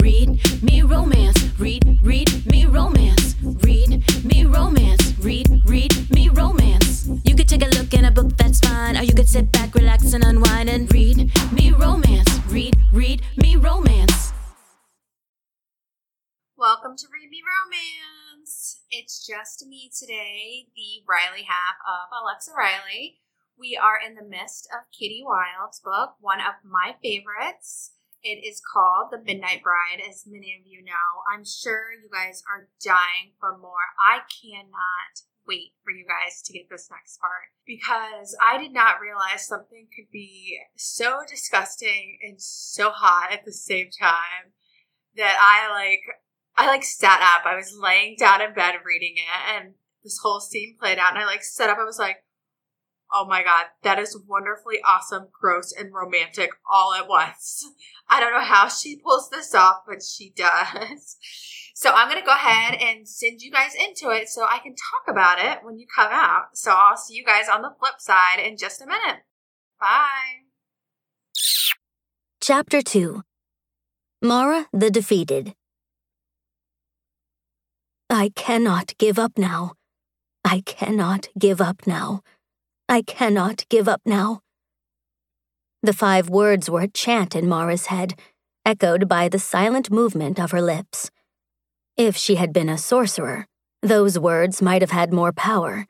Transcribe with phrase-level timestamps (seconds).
[0.00, 1.36] read me romance.
[1.58, 3.34] Read, read me romance.
[3.42, 5.18] Read me romance.
[5.18, 7.08] Read, read me romance.
[7.24, 8.96] You could take a look in a book, that's fine.
[8.96, 12.28] Or you could sit back, relax, and unwind and read me romance.
[12.48, 14.32] Read, read me romance.
[16.56, 18.82] Welcome to Read Me Romance.
[18.90, 23.20] It's just me today, the Riley half of Alexa Riley.
[23.56, 27.92] We are in the midst of Kati Wilde's book, one of my favorites.
[28.28, 31.24] It is called The Midnight Bride, as many of you know.
[31.32, 33.96] I'm sure you guys are dying for more.
[33.98, 39.00] I cannot wait for you guys to get this next part because I did not
[39.00, 44.52] realize something could be so disgusting and so hot at the same time
[45.16, 46.02] that I like
[46.54, 47.46] I like sat up.
[47.46, 49.72] I was laying down in bed reading it and
[50.04, 51.78] this whole scene played out and I like sat up.
[51.78, 52.24] I was like,
[53.12, 57.64] oh my god, that is wonderfully awesome, gross, and romantic all at once.
[58.08, 61.16] I don't know how she pulls this off, but she does.
[61.78, 64.74] So I'm going to go ahead and send you guys into it so I can
[64.74, 66.46] talk about it when you come out.
[66.54, 69.20] So I'll see you guys on the flip side in just a minute.
[69.80, 70.48] Bye.
[72.40, 73.22] Chapter 2
[74.20, 75.54] Mara the Defeated.
[78.10, 79.74] I cannot give up now.
[80.44, 82.22] I cannot give up now.
[82.90, 84.40] I cannot give up now.
[85.82, 88.18] The five words were a chant in Mara's head,
[88.64, 91.10] echoed by the silent movement of her lips.
[91.98, 93.46] If she had been a sorcerer,
[93.82, 95.86] those words might have had more power.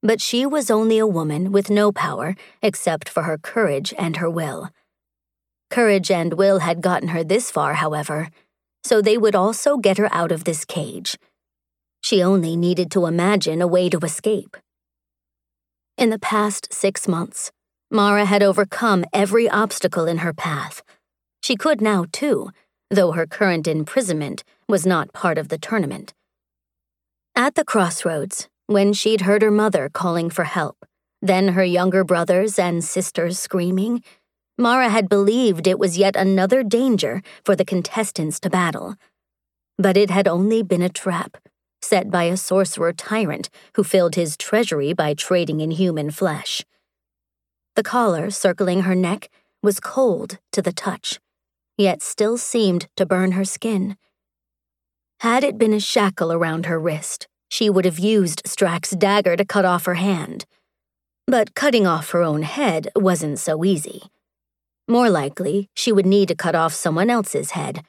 [0.00, 4.30] But she was only a woman with no power except for her courage and her
[4.30, 4.70] will.
[5.70, 8.28] Courage and will had gotten her this far, however,
[8.84, 11.18] so they would also get her out of this cage.
[12.00, 14.56] She only needed to imagine a way to escape.
[15.98, 17.50] In the past six months,
[17.90, 20.80] Mara had overcome every obstacle in her path.
[21.42, 22.50] She could now, too,
[22.88, 26.14] though her current imprisonment was not part of the tournament.
[27.34, 30.86] At the crossroads, when she'd heard her mother calling for help,
[31.20, 34.04] then her younger brothers and sisters screaming,
[34.56, 38.94] Mara had believed it was yet another danger for the contestants to battle.
[39.76, 41.38] But it had only been a trap
[41.82, 46.64] set by a sorcerer tyrant who filled his treasury by trading in human flesh.
[47.76, 49.30] The collar circling her neck
[49.62, 51.18] was cold to the touch,
[51.76, 53.96] yet still seemed to burn her skin.
[55.20, 59.44] Had it been a shackle around her wrist, she would have used Strax's dagger to
[59.44, 60.44] cut off her hand.
[61.26, 64.02] But cutting off her own head wasn't so easy.
[64.86, 67.84] More likely, she would need to cut off someone else's head,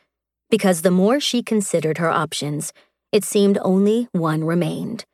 [0.50, 2.74] because the more she considered her options,
[3.12, 5.06] it seemed only one remained.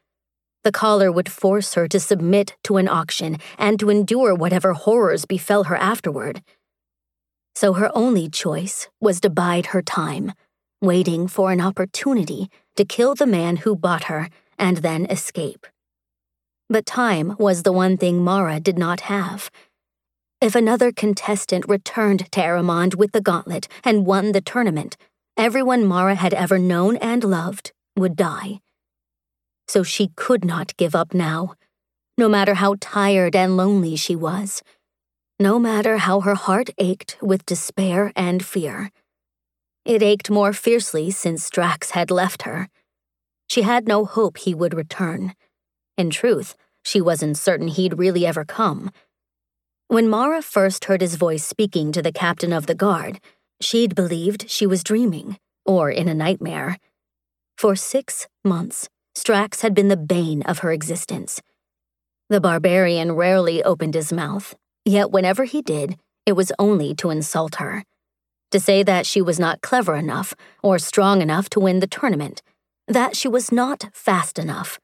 [0.64, 5.26] The collar would force her to submit to an auction and to endure whatever horrors
[5.26, 6.42] befell her afterward.
[7.54, 10.34] So her only choice was to bide her time,
[10.82, 15.68] waiting for an opportunity to kill the man who bought her and then escape.
[16.68, 19.52] But time was the one thing Mara did not have.
[20.42, 24.98] If another contestant returned to Aremond with the gauntlet and won the tournament,
[25.38, 28.60] everyone Mara had ever known and loved would die.
[29.68, 31.56] So she could not give up now,
[32.18, 34.62] no matter how tired and lonely she was,
[35.40, 38.92] no matter how her heart ached with despair and fear.
[39.84, 42.70] It ached more fiercely since Strax had left her.
[43.48, 45.36] She had no hope he would return.
[45.98, 48.92] In truth, she wasn't certain he'd really ever come.
[49.88, 53.20] When Mara first heard his voice speaking to the captain of the guard,
[53.62, 56.78] she'd believed she was dreaming, or in a nightmare.
[57.58, 61.42] For six months, Strax had been the bane of her existence.
[62.30, 67.56] The barbarian rarely opened his mouth, yet whenever he did, it was only to insult
[67.56, 67.86] her.
[68.52, 72.42] To say that she was not clever enough or strong enough to win the tournament,
[72.90, 74.78] that she was not fast enough.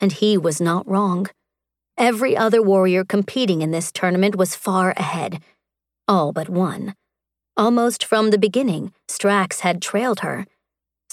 [0.00, 1.28] And he was not wrong.
[1.96, 5.40] Every other warrior competing in this tournament was far ahead.
[6.08, 6.94] All but one.
[7.56, 10.44] Almost from the beginning, Strax had trailed her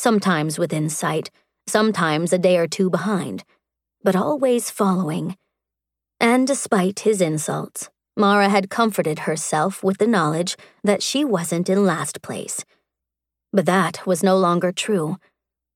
[0.01, 1.29] sometimes within sight,
[1.67, 3.43] sometimes a day or two behind,
[4.03, 5.37] but always following.
[6.19, 11.85] And despite his insults, Mara had comforted herself with the knowledge that she wasn't in
[11.85, 12.65] last place.
[13.53, 15.17] But that was no longer true.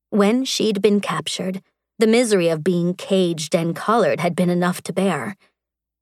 [0.10, 1.62] When she'd been captured,
[2.00, 5.36] the misery of being caged and collared had been enough to bear.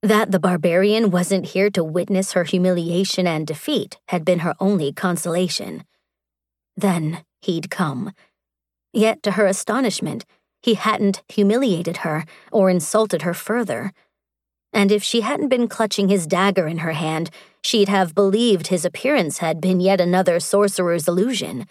[0.02, 4.94] That the barbarian wasn't here to witness her humiliation and defeat had been her only
[4.94, 5.84] consolation.
[6.78, 8.12] Then he'd come.
[8.94, 10.26] Yet, to her astonishment,
[10.62, 13.92] he hadn't humiliated her or insulted her further.
[14.72, 17.30] And if she hadn't been clutching his dagger in her hand,
[17.62, 21.68] she'd have believed his appearance had been yet another sorcerer's illusion,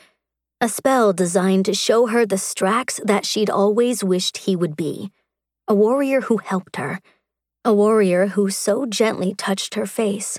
[0.60, 5.10] A spell designed to show her the Strax that she'd always wished he would be.
[5.66, 7.00] A warrior who helped her.
[7.64, 10.38] A warrior who so gently touched her face.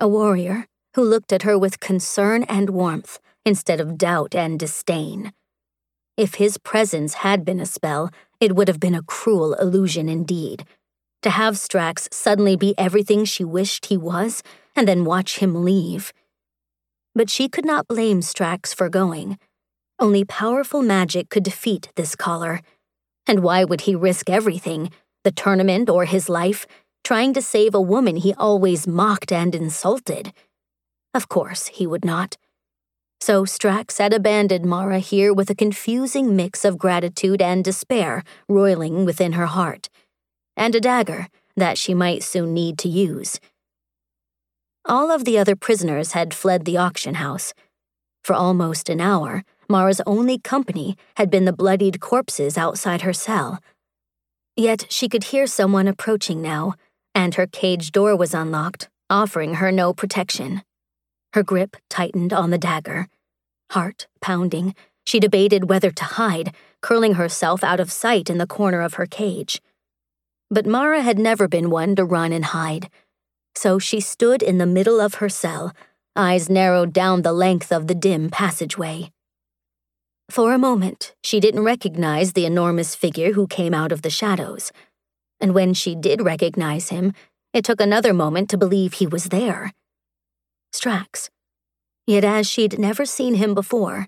[0.00, 5.32] A warrior who looked at her with concern and warmth instead of doubt and disdain.
[6.16, 8.10] If his presence had been a spell,
[8.40, 10.66] it would have been a cruel illusion indeed.
[11.22, 14.42] To have Strax suddenly be everything she wished he was,
[14.74, 16.12] and then watch him leave.
[17.14, 19.38] But she could not blame Strax for going.
[19.98, 22.60] Only powerful magic could defeat this caller.
[23.26, 24.90] And why would he risk everything,
[25.24, 26.66] the tournament or his life,
[27.02, 30.32] trying to save a woman he always mocked and insulted?
[31.14, 32.36] Of course he would not.
[33.20, 39.04] So Strax had abandoned Mara here with a confusing mix of gratitude and despair roiling
[39.04, 39.88] within her heart,
[40.56, 43.40] and a dagger that she might soon need to use.
[44.84, 47.52] All of the other prisoners had fled the auction house.
[48.22, 53.60] For almost an hour, Mara's only company had been the bloodied corpses outside her cell.
[54.56, 56.74] Yet she could hear someone approaching now,
[57.14, 60.62] and her cage door was unlocked, offering her no protection.
[61.36, 63.08] Her grip tightened on the dagger.
[63.72, 64.74] Heart pounding,
[65.04, 69.04] she debated whether to hide, curling herself out of sight in the corner of her
[69.04, 69.60] cage.
[70.50, 72.88] But Mara had never been one to run and hide,
[73.54, 75.74] so she stood in the middle of her cell,
[76.16, 79.12] eyes narrowed down the length of the dim passageway.
[80.30, 84.72] For a moment, she didn't recognize the enormous figure who came out of the shadows.
[85.38, 87.12] And when she did recognize him,
[87.52, 89.74] it took another moment to believe he was there.
[90.78, 91.28] Strax.
[92.06, 94.06] Yet as she'd never seen him before,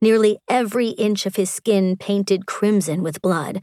[0.00, 3.62] nearly every inch of his skin painted crimson with blood.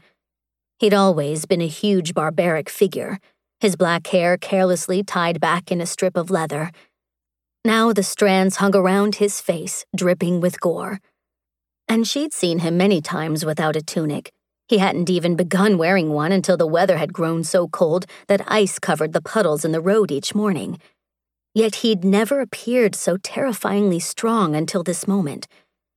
[0.78, 3.18] He'd always been a huge barbaric figure,
[3.60, 6.70] his black hair carelessly tied back in a strip of leather.
[7.64, 10.98] Now the strands hung around his face, dripping with gore.
[11.86, 14.32] And she'd seen him many times without a tunic.
[14.66, 18.78] He hadn't even begun wearing one until the weather had grown so cold that ice
[18.78, 20.78] covered the puddles in the road each morning.
[21.60, 25.46] Yet he'd never appeared so terrifyingly strong until this moment.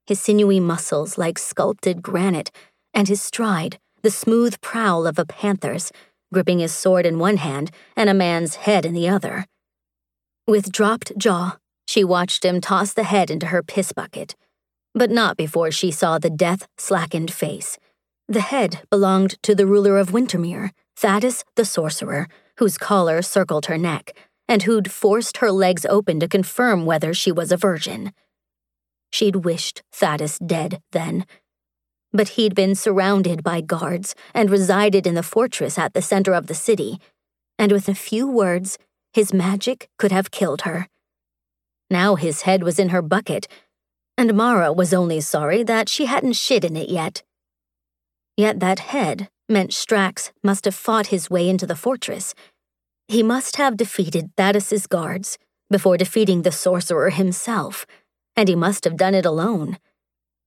[0.05, 2.51] His sinewy muscles like sculpted granite,
[2.93, 5.89] and his stride, the smooth prowl of a panther's,
[6.33, 9.45] gripping his sword in one hand and a man's head in the other.
[10.49, 11.55] With dropped jaw,
[11.87, 14.35] she watched him toss the head into her piss bucket,
[14.93, 17.77] but not before she saw the death slackened face.
[18.27, 22.27] The head belonged to the ruler of Wintermere, Thaddeus the sorcerer,
[22.57, 24.13] whose collar circled her neck
[24.47, 28.13] and who'd forced her legs open to confirm whether she was a virgin.
[29.11, 31.25] She'd wished Thaddeus dead then.
[32.11, 36.47] But he'd been surrounded by guards and resided in the fortress at the center of
[36.47, 36.99] the city,
[37.57, 38.77] and with a few words,
[39.13, 40.87] his magic could have killed her.
[41.89, 43.47] Now his head was in her bucket,
[44.17, 47.23] and Mara was only sorry that she hadn't shit in it yet.
[48.35, 52.33] Yet that head meant Strax must have fought his way into the fortress
[53.13, 55.37] he must have defeated Thaddeus's guards
[55.69, 57.85] before defeating the sorcerer himself,
[58.35, 59.77] and he must have done it alone.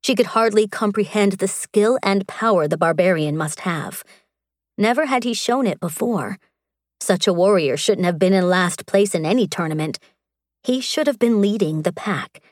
[0.02, 4.02] She could hardly comprehend the skill and power the barbarian must have.
[4.76, 6.38] Never had he shown it before.
[7.00, 10.00] Such a warrior shouldn't have been in last place in any tournament.
[10.64, 12.42] He should have been leading the pack.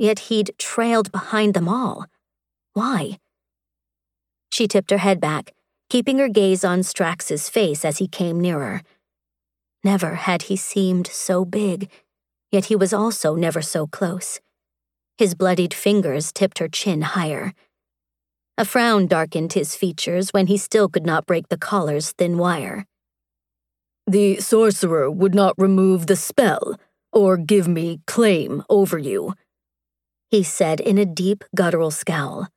[0.00, 2.06] Yet he'd trailed behind them all.
[2.72, 3.18] Why?
[4.50, 5.54] She tipped her head back,
[5.88, 8.82] keeping her gaze on Strax's face as he came nearer.
[9.92, 11.88] Never had he seemed so big,
[12.52, 14.38] yet he was also never so close.
[15.16, 17.54] His bloodied fingers tipped her chin higher.
[18.58, 22.84] A frown darkened his features when he still could not break the collar's thin wire.
[24.06, 26.78] The sorcerer would not remove the spell
[27.10, 29.32] or give me claim over you,
[30.30, 32.48] he said in a deep, guttural scowl.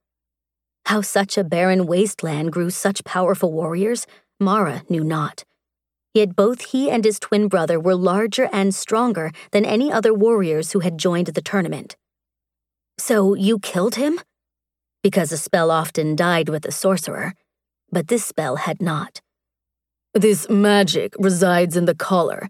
[0.87, 4.05] How such a barren wasteland grew such powerful warriors,
[4.37, 5.45] Mara knew not.
[6.13, 10.71] Yet both he and his twin brother were larger and stronger than any other warriors
[10.71, 11.95] who had joined the tournament.
[12.97, 14.19] So you killed him?
[15.03, 17.33] Because a spell often died with a sorcerer,
[17.91, 19.21] but this spell had not.
[20.13, 22.49] This magic resides in the collar,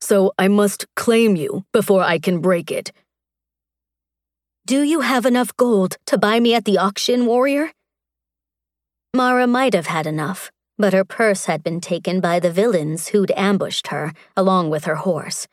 [0.00, 2.92] so I must claim you before I can break it.
[4.66, 7.72] Do you have enough gold to buy me at the auction, warrior?
[9.16, 13.30] Mara might have had enough, but her purse had been taken by the villains who'd
[13.36, 15.46] ambushed her, along with her horse.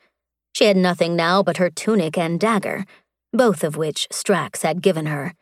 [0.54, 2.86] She had nothing now but her tunic and dagger,
[3.32, 5.34] both of which Strax had given her.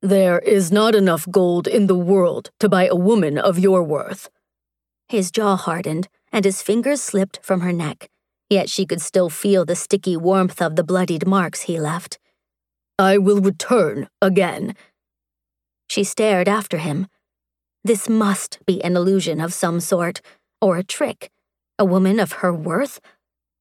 [0.00, 4.30] There is not enough gold in the world to buy a woman of your worth.
[5.08, 8.08] His jaw hardened, and his fingers slipped from her neck,
[8.48, 12.18] yet she could still feel the sticky warmth of the bloodied marks he left.
[13.00, 14.76] I will return again.
[15.88, 17.08] She stared after him.
[17.84, 20.22] This must be an illusion of some sort,
[20.58, 21.30] or a trick.
[21.78, 22.98] A woman of her worth?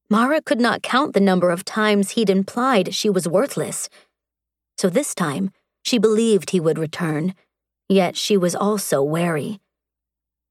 [0.09, 3.89] Mara could not count the number of times he'd implied she was worthless.
[4.77, 5.51] So this time,
[5.83, 7.35] she believed he would return,
[7.89, 9.59] yet she was also wary.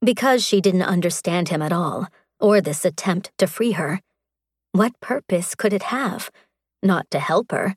[0.04, 4.02] Because she didn't understand him at all, or this attempt to free her.
[4.72, 6.30] What purpose could it have?
[6.82, 7.74] Not to help her,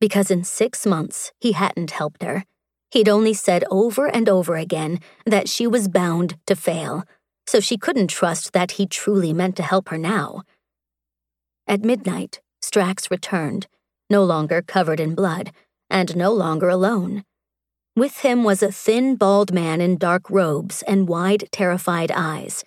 [0.00, 2.44] because in six months he hadn't helped her.
[2.90, 7.04] He'd only said over and over again that she was bound to fail,
[7.46, 10.42] so she couldn't trust that he truly meant to help her now.
[11.66, 13.68] At midnight, Strax returned,
[14.08, 15.52] no longer covered in blood,
[15.88, 17.24] and no longer alone.
[17.96, 22.64] With him was a thin, bald man in dark robes and wide, terrified eyes.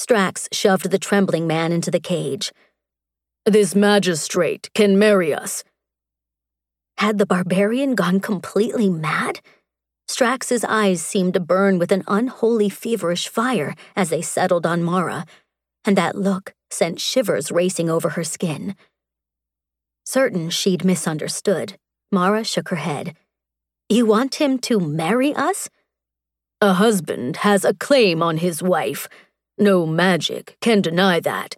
[0.00, 2.52] Strax shoved the trembling man into the cage.
[3.44, 5.62] This magistrate can marry us.
[7.00, 9.40] Had the barbarian gone completely mad?
[10.06, 15.24] Strax's eyes seemed to burn with an unholy feverish fire as they settled on Mara,
[15.82, 18.76] and that look sent shivers racing over her skin.
[20.04, 21.78] Certain she'd misunderstood,
[22.12, 23.16] Mara shook her head.
[23.88, 25.70] You want him to marry us?
[26.60, 29.08] A husband has a claim on his wife.
[29.56, 31.56] No magic can deny that.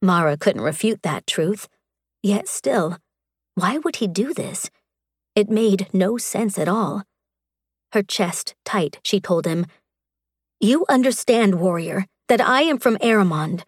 [0.00, 1.68] Mara couldn't refute that truth.
[2.22, 2.96] Yet still,
[3.60, 4.70] why would he do this?
[5.34, 7.04] It made no sense at all.
[7.92, 9.66] Her chest tight, she told him.
[10.60, 13.62] You understand, warrior, that I am from Aremond,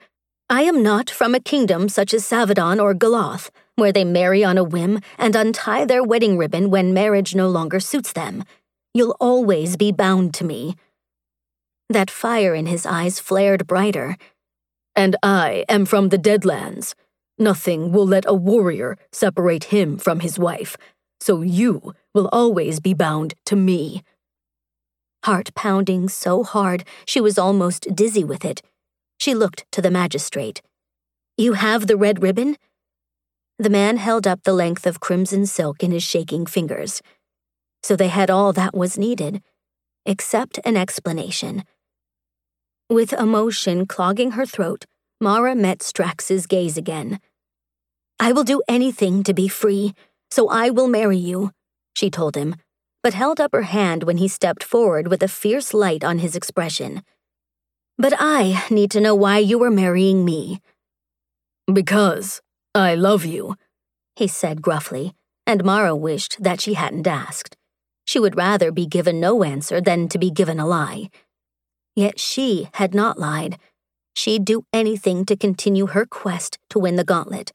[0.52, 4.58] I am not from a kingdom such as Savadon or Galoth, where they marry on
[4.58, 8.44] a whim and untie their wedding ribbon when marriage no longer suits them.
[8.92, 10.76] You'll always be bound to me.
[11.88, 14.18] That fire in his eyes flared brighter.
[14.94, 16.94] And I am from the Deadlands.
[17.38, 20.76] Nothing will let a warrior separate him from his wife,
[21.20, 24.02] so you will always be bound to me.
[25.24, 28.62] Heart pounding so hard she was almost dizzy with it
[29.22, 30.62] she looked to the magistrate.
[31.36, 32.56] You have the red ribbon?
[33.56, 37.00] The man held up the length of crimson silk in his shaking fingers.
[37.84, 39.40] So they had all that was needed,
[40.04, 41.62] except an explanation.
[42.90, 44.86] With emotion clogging her throat,
[45.22, 47.20] Mara met Strax's gaze again.
[48.18, 49.94] I will do anything to be free,
[50.32, 51.52] so I will marry you,
[51.94, 52.56] she told him,
[53.04, 56.34] but held up her hand when he stepped forward with a fierce light on his
[56.34, 57.04] expression.
[57.96, 60.60] But I need to know why you are marrying me.
[61.72, 62.42] Because
[62.74, 63.54] I love you,
[64.16, 65.14] he said gruffly,
[65.46, 67.56] and Mara wished that she hadn't asked.
[68.04, 71.10] She would rather be given no answer than to be given a lie.
[71.94, 73.56] Yet she had not lied.
[74.14, 77.52] She'd do anything to continue her quest to win the gauntlet.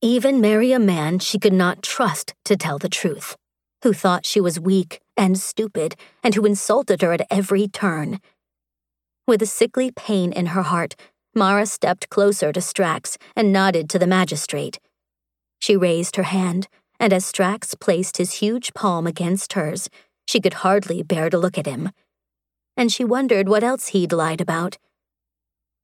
[0.00, 3.36] Even marry a man she could not trust to tell the truth,
[3.82, 8.18] who thought she was weak and stupid, and who insulted her at every turn.
[9.26, 10.96] With a sickly pain in her heart,
[11.34, 14.78] Mara stepped closer to Strax and nodded to the magistrate.
[15.60, 16.68] She raised her hand,
[16.98, 19.88] and as Strax placed his huge palm against hers,
[20.26, 21.90] she could hardly bear to look at him.
[22.76, 24.78] And she wondered what else he'd lied about.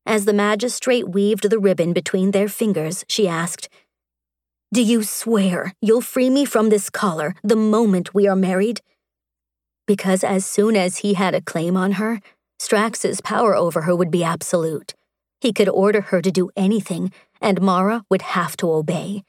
[0.09, 3.69] As the magistrate weaved the ribbon between their fingers, she asked,
[4.73, 8.81] Do you swear you'll free me from this collar the moment we are married?
[9.87, 12.23] Because as soon as he had a claim on her,
[12.59, 14.95] Strax's power over her would be absolute.
[15.43, 17.13] He could order her to do anything,
[17.43, 19.25] and Mara would have to obey.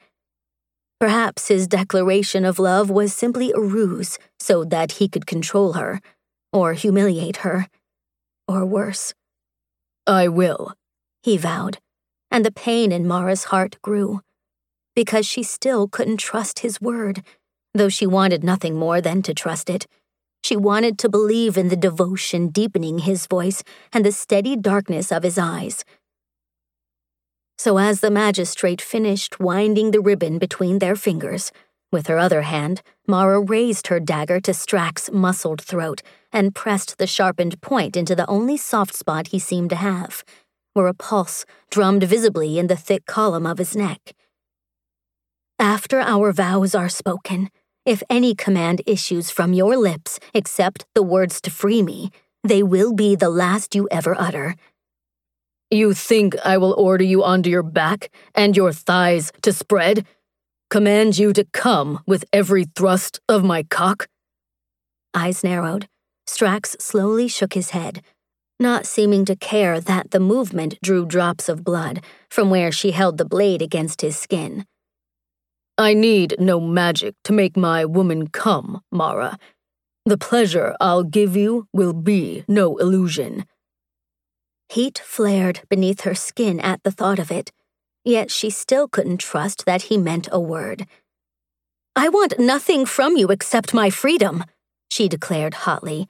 [0.98, 6.00] Perhaps his declaration of love was simply a ruse so that he could control her,
[6.54, 7.68] or humiliate her,
[8.48, 9.12] or worse.
[10.06, 10.74] I will,
[11.22, 11.78] he vowed,
[12.30, 14.20] and the pain in Mara's heart grew.
[14.94, 17.22] Because she still couldn't trust his word,
[17.74, 19.86] though she wanted nothing more than to trust it.
[20.42, 25.22] She wanted to believe in the devotion deepening his voice and the steady darkness of
[25.22, 25.84] his eyes.
[27.58, 31.52] So, as the magistrate finished winding the ribbon between their fingers,
[31.90, 37.06] with her other hand, Mara raised her dagger to Strax's muscled throat and pressed the
[37.06, 40.24] sharpened point into the only soft spot he seemed to have,
[40.74, 44.14] where a pulse drummed visibly in the thick column of his neck.
[45.58, 47.50] After our vows are spoken,
[47.84, 52.10] if any command issues from your lips except the words to free me,
[52.44, 54.54] they will be the last you ever utter.
[55.70, 60.06] You think I will order you onto your back and your thighs to spread?
[60.70, 64.06] Command you to come with every thrust of my cock?
[65.12, 65.88] Eyes narrowed.
[66.28, 68.02] Strax slowly shook his head,
[68.60, 73.18] not seeming to care that the movement drew drops of blood from where she held
[73.18, 74.64] the blade against his skin.
[75.76, 79.38] I need no magic to make my woman come, Mara.
[80.06, 83.44] The pleasure I'll give you will be no illusion.
[84.68, 87.50] Heat flared beneath her skin at the thought of it,
[88.04, 90.86] yet she still couldn't trust that he meant a word.
[91.96, 94.44] I want nothing from you except my freedom,
[94.90, 96.08] she declared hotly.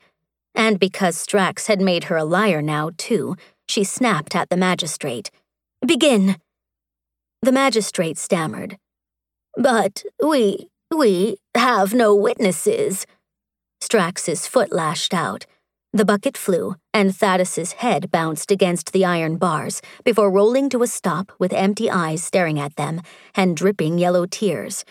[0.54, 3.36] And because Strax had made her a liar now, too,
[3.68, 5.30] she snapped at the magistrate.
[5.86, 6.36] Begin.
[7.42, 8.76] The magistrate stammered.
[9.56, 13.06] But we, we have no witnesses.
[13.82, 15.46] Strax's foot lashed out.
[15.92, 20.86] The bucket flew, and Thaddeus's head bounced against the iron bars before rolling to a
[20.86, 23.02] stop with empty eyes staring at them
[23.34, 24.84] and dripping yellow tears.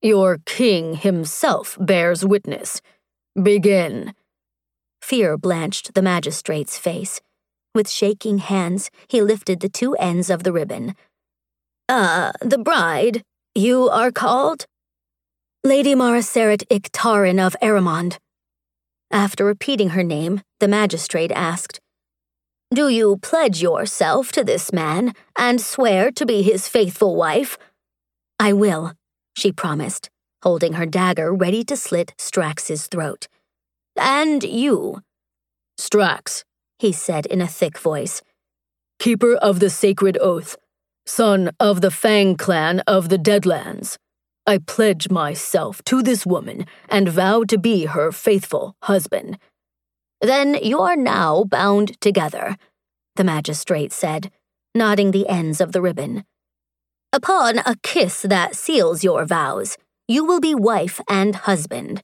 [0.00, 2.80] Your king himself bears witness.
[3.40, 4.14] Begin.
[5.02, 7.20] Fear blanched the magistrate's face.
[7.74, 10.94] With shaking hands, he lifted the two ends of the ribbon.
[11.88, 13.24] Ah, uh, the bride,
[13.56, 14.66] you are called?
[15.64, 18.18] Lady Maraseret Iktarin of Aremond.
[19.10, 21.80] After repeating her name, the magistrate asked,
[22.74, 27.56] Do you pledge yourself to this man and swear to be his faithful wife?
[28.38, 28.92] I will,
[29.36, 30.10] she promised,
[30.42, 33.28] holding her dagger ready to slit Strax's throat.
[33.96, 35.00] And you?
[35.80, 36.44] Strax,
[36.78, 38.22] he said in a thick voice.
[38.98, 40.56] Keeper of the sacred oath,
[41.06, 43.96] son of the Fang clan of the Deadlands.
[44.48, 49.38] I pledge myself to this woman and vow to be her faithful husband.
[50.22, 52.56] Then you're now bound together,
[53.16, 54.30] the magistrate said,
[54.74, 56.24] nodding the ends of the ribbon.
[57.12, 59.76] Upon a kiss that seals your vows,
[60.08, 62.02] you will be wife and husband.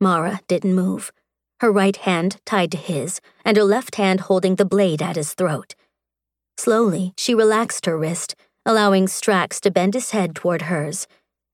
[0.00, 1.12] Mara didn't move,
[1.60, 5.34] her right hand tied to his, and her left hand holding the blade at his
[5.34, 5.74] throat.
[6.56, 11.06] Slowly, she relaxed her wrist, allowing Strax to bend his head toward hers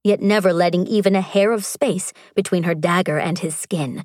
[0.05, 4.05] yet never letting even a hair of space between her dagger and his skin.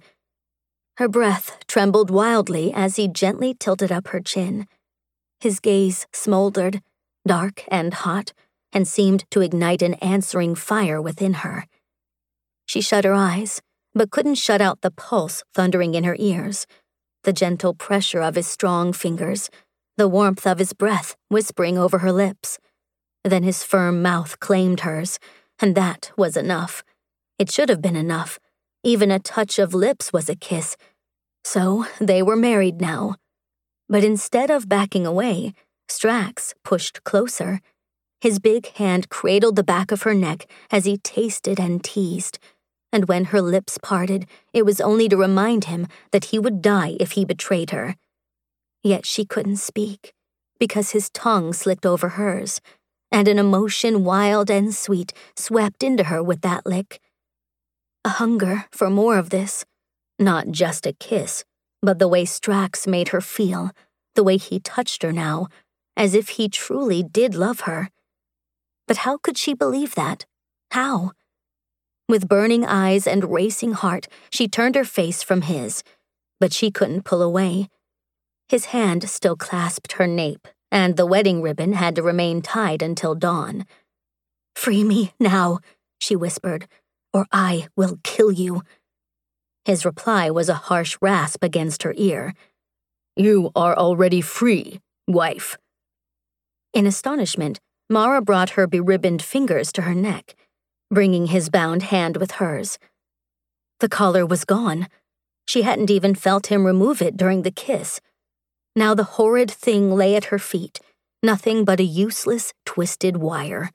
[0.98, 4.66] Her breath trembled wildly as he gently tilted up her chin.
[5.40, 6.82] His gaze smoldered,
[7.28, 8.34] dark and hot,
[8.74, 11.66] and seemed to ignite an answering fire within her.
[12.66, 13.62] She shut her eyes,
[13.94, 16.68] but couldn't shut out the pulse thundering in her ears,
[17.24, 19.50] the gentle pressure of his strong fingers,
[19.98, 22.60] the warmth of his breath whispering over her lips.
[23.24, 25.20] Then his firm mouth claimed hers,
[25.62, 26.84] and that was enough.
[27.38, 28.40] It should have been enough.
[28.84, 30.78] Even a touch of lips was a kiss.
[31.44, 33.16] So they were married now.
[33.88, 35.54] But instead of backing away,
[35.90, 37.60] Strax pushed closer.
[38.22, 42.40] His big hand cradled the back of her neck as he tasted and teased.
[42.92, 46.96] And when her lips parted, it was only to remind him that he would die
[47.00, 47.96] if he betrayed her.
[48.84, 50.14] Yet she couldn't speak,
[50.60, 52.62] because his tongue slicked over hers
[53.12, 57.00] and an emotion wild and sweet swept into her with that lick.
[58.06, 59.66] A hunger for more of this.
[60.18, 61.44] Not just a kiss,
[61.82, 63.72] but the way Strax made her feel,
[64.16, 65.48] the way he touched her now,
[65.96, 67.90] as if he truly did love her.
[68.88, 70.26] But how could she believe that?
[70.72, 71.12] How?
[72.08, 75.84] With burning eyes and racing heart, she turned her face from his,
[76.40, 77.70] but she couldn't pull away.
[78.48, 83.16] His hand still clasped her nape and the wedding ribbon had to remain tied until
[83.16, 83.66] dawn.
[84.56, 85.60] Free me now,
[86.00, 86.68] she whispered,
[87.14, 88.62] or I will kill you.
[89.66, 92.34] His reply was a harsh rasp against her ear.
[93.16, 95.58] You are already free, wife.
[96.74, 100.36] In astonishment, Mara brought her beribboned fingers to her neck,
[100.92, 102.78] bringing his bound hand with hers.
[103.80, 104.88] The collar was gone.
[105.48, 108.00] She hadn't even felt him remove it during the kiss.
[108.76, 110.80] Now the horrid thing lay at her feet,
[111.24, 113.72] nothing but a useless, twisted wire.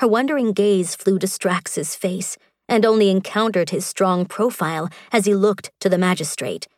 [0.00, 2.36] Her wondering gaze flew to Strax's face
[2.68, 6.68] and only encountered his strong profile as he looked to the magistrate.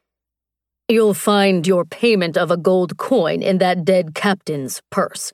[0.88, 5.32] You'll find your payment of a gold coin in that dead captain's purse,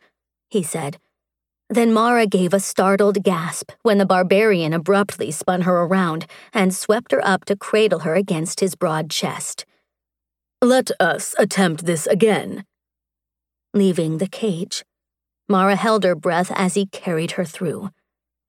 [0.50, 0.98] he said.
[1.70, 7.12] Then Mara gave a startled gasp when the barbarian abruptly spun her around and swept
[7.12, 9.64] her up to cradle her against his broad chest.
[10.64, 12.64] Let us attempt this again.
[13.74, 14.82] Leaving the cage,
[15.46, 17.90] Mara held her breath as he carried her through.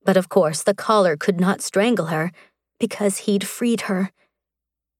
[0.06, 2.32] But of course, the collar could not strangle her
[2.80, 4.12] because he'd freed her.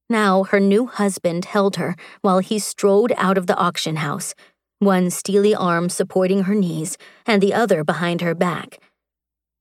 [0.10, 4.36] Now her new husband held her while he strode out of the auction house,
[4.80, 8.78] one steely arm supporting her knees and the other behind her back.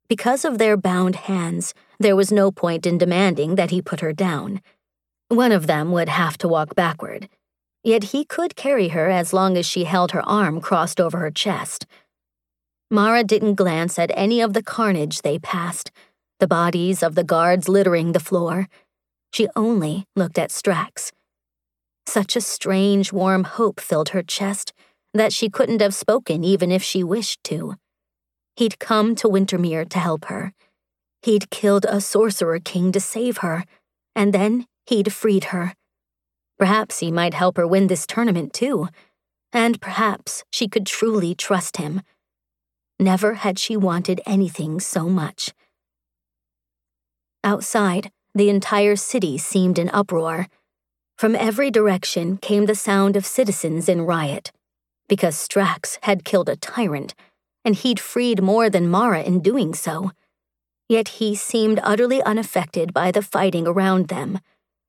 [0.08, 4.12] Because of their bound hands, there was no point in demanding that he put her
[4.12, 4.60] down.
[5.28, 7.28] One of them would have to walk backward
[7.84, 11.30] yet he could carry her as long as she held her arm crossed over her
[11.30, 11.86] chest.
[12.90, 15.90] Mara didn't glance at any of the carnage they passed,
[16.40, 18.68] the bodies of the guards littering the floor.
[19.32, 21.12] She only looked at Strax.
[22.06, 24.72] Such a strange, warm hope filled her chest
[25.12, 27.74] that she couldn't have spoken even if she wished to.
[28.56, 30.52] He'd come to Wintermere to help her.
[31.22, 33.64] He'd killed a sorcerer king to save her,
[34.14, 35.74] and then he'd freed her.
[36.64, 38.88] Perhaps he might help her win this tournament too,
[39.52, 42.00] and perhaps she could truly trust him.
[42.98, 45.52] Never had she wanted anything so much.
[47.44, 50.46] Outside, the entire city seemed in uproar.
[51.18, 54.50] From every direction came the sound of citizens in riot,
[55.06, 57.14] because Strax had killed a tyrant,
[57.62, 60.12] and he'd freed more than Mara in doing so.
[60.88, 64.38] Yet he seemed utterly unaffected by the fighting around them.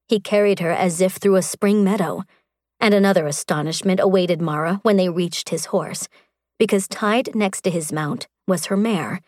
[0.08, 2.24] He carried her as if through a spring meadow,
[2.80, 6.08] and another astonishment awaited Mara when they reached his horse,
[6.60, 9.22] because tied next to his mount was her mare.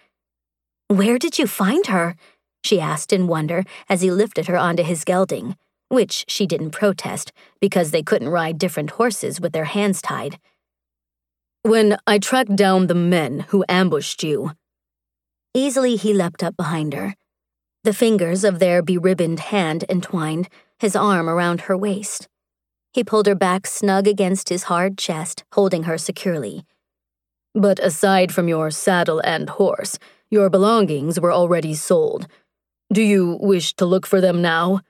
[0.87, 2.15] Where did you find her?
[2.63, 5.55] she asked in wonder as he lifted her onto his gelding,
[5.89, 10.37] which she didn't protest because they couldn't ride different horses with their hands tied.
[11.63, 14.51] When I tracked down the men who ambushed you.
[15.53, 17.15] Easily he leapt up behind her,
[17.83, 22.27] the fingers of their beribboned hand entwined, his arm around her waist.
[22.93, 26.65] He pulled her back snug against his hard chest, holding her securely.
[27.53, 32.27] But aside from your saddle and horse, your belongings were already sold.
[32.91, 34.81] Do you wish to look for them now?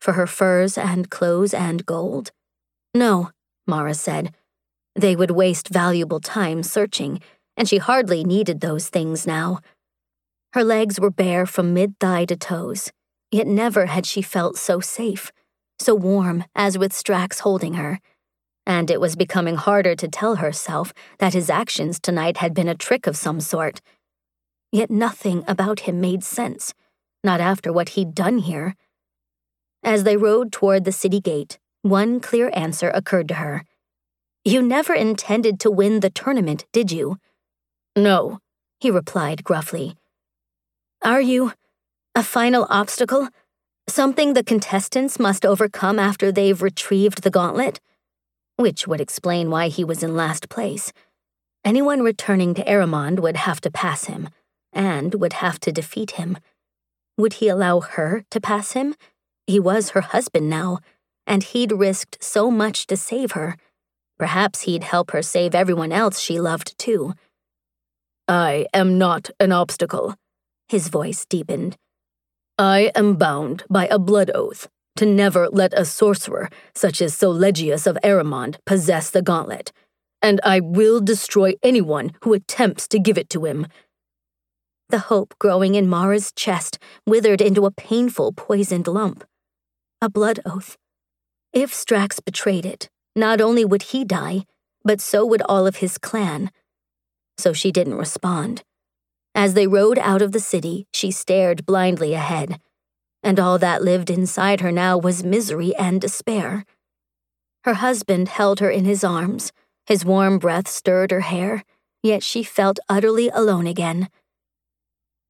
[0.00, 2.32] For her furs and clothes and gold?
[2.94, 3.30] No,
[3.66, 4.34] Mara said.
[4.94, 7.20] They would waste valuable time searching,
[7.56, 9.60] and she hardly needed those things now.
[10.52, 12.90] Her legs were bare from mid thigh to toes,
[13.30, 15.32] yet never had she felt so safe,
[15.78, 18.00] so warm as with Strax holding her.
[18.66, 22.74] And it was becoming harder to tell herself that his actions tonight had been a
[22.74, 23.80] trick of some sort.
[24.72, 26.74] Yet nothing about him made sense
[27.22, 28.74] not after what he'd done here.
[29.82, 33.64] As they rode toward the city gate, one clear answer occurred to her.
[34.44, 37.18] You never intended to win the tournament, did you?
[37.96, 38.38] No,
[38.78, 39.96] he replied gruffly.
[41.02, 41.52] Are you
[42.14, 43.28] a final obstacle?
[43.88, 47.80] Something the contestants must overcome after they've retrieved the gauntlet?
[48.56, 50.92] Which would explain why he was in last place.
[51.64, 54.28] Anyone returning to Aremond would have to pass him,
[54.72, 56.38] and would have to defeat him.
[57.16, 58.94] Would he allow her to pass him?
[59.46, 60.78] He was her husband now,
[61.26, 63.56] and he'd risked so much to save her.
[64.18, 67.14] Perhaps he'd help her save everyone else she loved too.
[68.26, 70.16] I am not an obstacle.
[70.68, 71.76] His voice deepened.
[72.60, 77.86] I am bound by a blood oath to never let a sorcerer such as Solegius
[77.86, 79.72] of Aremond possess the gauntlet,
[80.20, 83.66] and I will destroy anyone who attempts to give it to him.
[84.90, 89.24] The hope growing in Mara's chest withered into a painful, poisoned lump.
[90.02, 90.76] A blood oath.
[91.54, 94.44] If Strax betrayed it, not only would he die,
[94.84, 96.50] but so would all of his clan.
[97.38, 98.64] So she didn't respond.
[99.34, 102.60] As they rode out of the city, she stared blindly ahead,
[103.22, 106.64] and all that lived inside her now was misery and despair.
[107.64, 109.52] Her husband held her in his arms,
[109.86, 111.64] his warm breath stirred her hair,
[112.02, 114.08] yet she felt utterly alone again.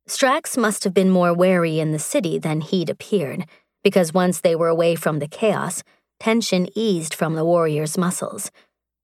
[0.09, 3.47] Strax must have been more wary in the city than he'd appeared,
[3.83, 5.83] because once they were away from the chaos,
[6.19, 8.51] tension eased from the warrior's muscles.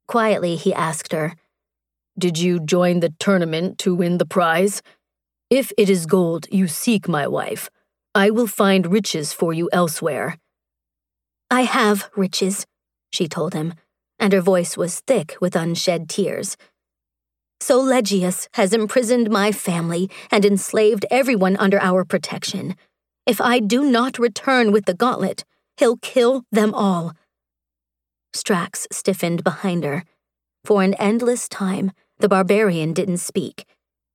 [0.07, 1.35] Quietly, he asked her,
[2.19, 4.81] Did you join the tournament to win the prize?
[5.51, 7.69] If it is gold you seek, my wife,
[8.15, 10.39] I will find riches for you elsewhere.
[11.51, 12.67] I have riches,
[13.13, 13.75] she told him,
[14.19, 16.57] and her voice was thick with unshed tears.
[17.61, 22.77] Solegius has imprisoned my family and enslaved everyone under our protection.
[23.27, 25.45] If I do not return with the gauntlet,
[25.77, 27.13] he'll kill them all.
[28.35, 30.05] Strax stiffened behind her.
[30.65, 33.67] For an endless time, the barbarian didn't speak,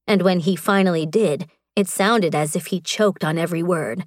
[0.07, 4.05] and when he finally did, it sounded as if he choked on every word.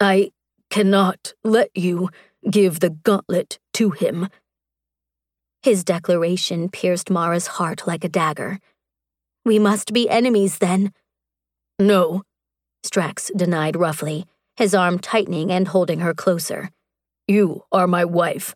[0.00, 0.30] I
[0.70, 2.10] cannot let you
[2.50, 4.28] give the gauntlet to him,
[5.64, 8.58] his declaration pierced Mara's heart like a dagger.
[9.46, 10.92] We must be enemies then.
[11.78, 12.20] No,
[12.84, 14.26] Strax denied roughly,
[14.58, 16.68] his arm tightening and holding her closer.
[17.26, 18.54] You are my wife.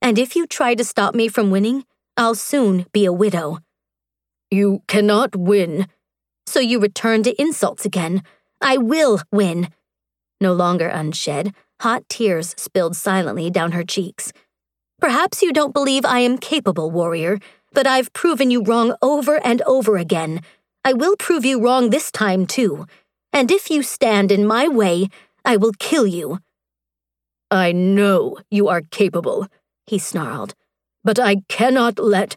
[0.00, 1.84] And if you try to stop me from winning,
[2.16, 3.58] I'll soon be a widow.
[4.50, 5.86] You cannot win.
[6.46, 8.22] So you return to insults again.
[8.60, 9.68] I will win.
[10.40, 14.32] No longer unshed, hot tears spilled silently down her cheeks.
[15.00, 17.38] Perhaps you don't believe I am capable, warrior,
[17.72, 20.42] but I've proven you wrong over and over again.
[20.84, 22.86] I will prove you wrong this time, too.
[23.32, 25.08] And if you stand in my way,
[25.44, 26.38] I will kill you.
[27.50, 29.46] I know you are capable,
[29.86, 30.54] he snarled,
[31.04, 32.36] but I cannot let.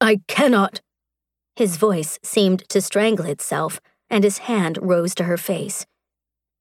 [0.00, 0.80] I cannot.
[1.56, 5.86] His voice seemed to strangle itself, and his hand rose to her face.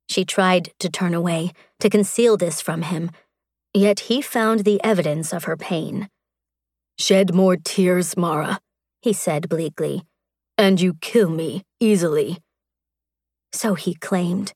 [0.07, 3.11] She tried to turn away, to conceal this from him,
[3.73, 6.09] yet he found the evidence of her pain.
[6.97, 8.59] Shed more tears, Mara,
[9.01, 10.03] he said bleakly,
[10.57, 12.37] and you kill me easily.
[13.51, 14.53] So he claimed.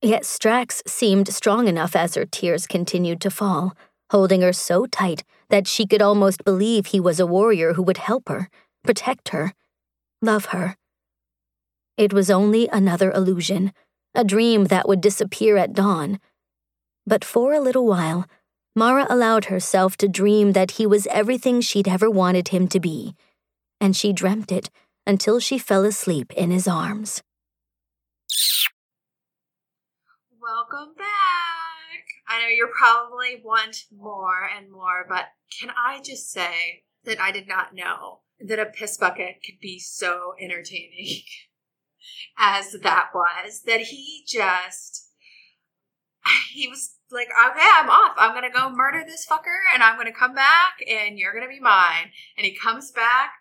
[0.00, 3.76] Yet Strax seemed strong enough as her tears continued to fall,
[4.10, 7.98] holding her so tight that she could almost believe he was a warrior who would
[7.98, 8.48] help her,
[8.82, 9.52] protect her,
[10.22, 10.76] love her.
[11.96, 13.72] It was only another illusion,
[14.14, 16.18] a dream that would disappear at dawn.
[17.06, 18.26] But for a little while,
[18.74, 23.14] Mara allowed herself to dream that he was everything she'd ever wanted him to be,
[23.80, 24.70] and she dreamt it
[25.06, 27.22] until she fell asleep in his arms.
[30.40, 32.04] Welcome back.
[32.28, 35.26] I know you're probably want more and more, but
[35.58, 39.78] can I just say that I did not know that a piss bucket could be
[39.78, 41.22] so entertaining
[42.38, 43.62] as that was?
[43.66, 45.08] That he just,
[46.52, 48.14] he was like, okay, I'm off.
[48.16, 51.60] I'm to go murder this fucker and I'm to come back and you're to be
[51.60, 52.12] mine.
[52.36, 53.32] And he comes back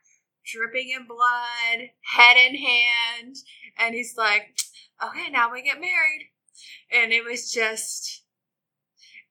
[0.51, 3.35] dripping in blood, head in hand.
[3.77, 4.57] And he's like,
[5.03, 6.31] okay, now we get married.
[6.91, 8.18] And it was just,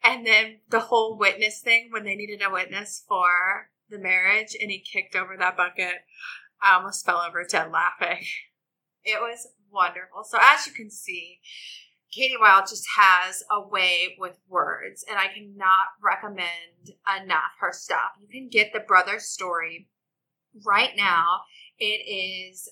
[0.03, 4.71] and then the whole witness thing when they needed a witness for the marriage and
[4.71, 6.03] he kicked over that bucket.
[6.61, 8.25] I almost fell over dead laughing.
[9.05, 10.25] It was wonderful.
[10.29, 11.39] So as you can see,
[12.15, 18.13] Kati Wilde just has a way with words, and I cannot recommend enough her stuff.
[18.21, 19.89] You can get the brother story
[20.67, 21.43] right now.
[21.79, 22.69] It is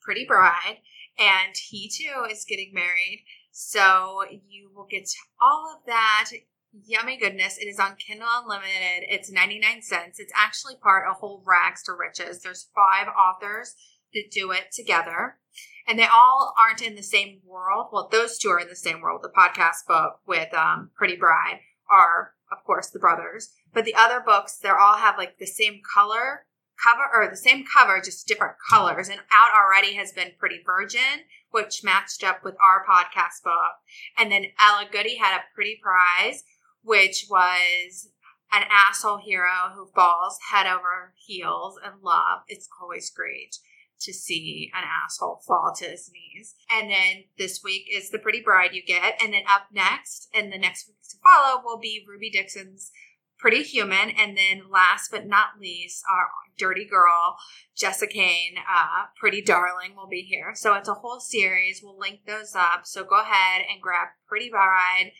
[0.00, 0.78] Pretty Bride,
[1.18, 3.24] and he too is getting married.
[3.50, 5.08] So you will get
[5.40, 6.30] all of that
[6.72, 7.58] yummy goodness.
[7.58, 9.04] It is on Kindle Unlimited.
[9.08, 10.18] It's 99 cents.
[10.18, 12.42] It's actually part of whole rags to riches.
[12.42, 13.74] There's five authors
[14.14, 15.38] that do it together.
[15.86, 17.88] And they all aren't in the same world.
[17.92, 19.22] Well, those two are in the same world.
[19.22, 23.50] The podcast book with um, Pretty Bride are, of course, the brothers.
[23.72, 26.44] But the other books, they all have like the same color
[26.82, 29.08] cover or the same cover, just different colors.
[29.08, 33.82] And out already has been Pretty Virgin, which matched up with our podcast book.
[34.16, 36.44] And then Ella Goody had a Pretty Prize,
[36.82, 38.10] which was
[38.52, 42.40] an asshole hero who falls head over heels in love.
[42.48, 43.56] It's always great
[44.00, 46.54] to see an asshole fall to his knees.
[46.70, 49.20] And then this week is the pretty bride you get.
[49.22, 52.90] And then up next, and the next week to follow, will be Ruby Dixon's
[53.38, 54.10] Pretty Human.
[54.10, 57.36] And then last but not least, our dirty girl,
[57.76, 60.52] Jessica Cain, uh, Pretty Darling will be here.
[60.54, 61.80] So it's a whole series.
[61.82, 62.82] We'll link those up.
[62.84, 65.12] So go ahead and grab Pretty Bride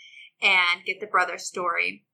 [0.42, 2.04] and get the brother story.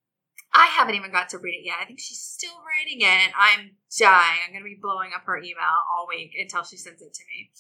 [0.53, 1.79] I haven't even got to read it yet.
[1.81, 3.33] I think she's still writing it.
[3.37, 4.39] I'm dying.
[4.47, 7.25] I'm going to be blowing up her email all week until she sends it to
[7.25, 7.51] me.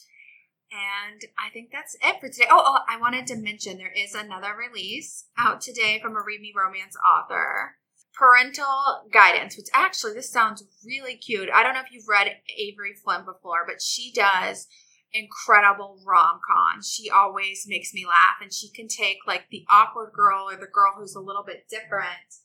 [0.70, 2.46] And I think that's it for today.
[2.50, 6.40] Oh, oh, I wanted to mention there is another release out today from a Read
[6.40, 7.77] Me Romance author.
[8.16, 11.48] Parental Guidance, which actually, this sounds really cute.
[11.53, 14.68] I don't know if you've read Avery Flynn before, but she does
[15.14, 16.83] incredible rom com.
[16.83, 20.66] She always makes me laugh, and she can take like the awkward girl or the
[20.66, 22.44] girl who's a little bit different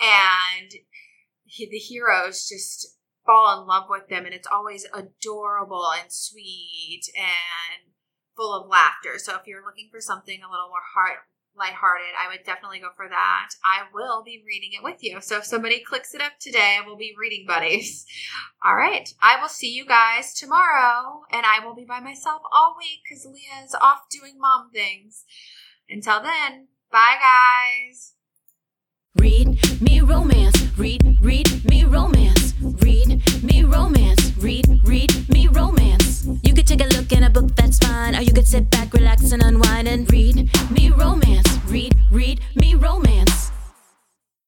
[0.00, 0.72] and
[1.44, 7.02] he, the heroes just fall in love with them and it's always adorable and sweet
[7.16, 7.92] and
[8.36, 11.20] full of laughter so if you're looking for something a little more heart
[11.56, 15.38] lighthearted i would definitely go for that i will be reading it with you so
[15.38, 18.06] if somebody clicks it up today we'll be reading buddies
[18.64, 22.76] all right i will see you guys tomorrow and i will be by myself all
[22.78, 25.24] week because leah's off doing mom things
[25.88, 28.14] until then bye guys
[29.16, 30.60] Read me romance.
[30.76, 32.52] Read, read me romance.
[32.60, 34.32] Read me romance.
[34.38, 35.13] Read, Read
[37.14, 38.14] in a book, that's fine.
[38.16, 41.46] Or you could sit back, relax, and unwind and read me romance.
[41.66, 43.53] Read, read me romance.